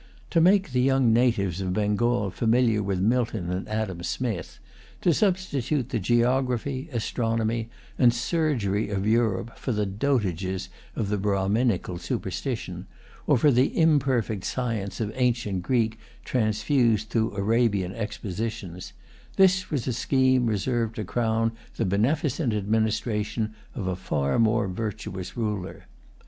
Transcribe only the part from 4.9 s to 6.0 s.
to substitute the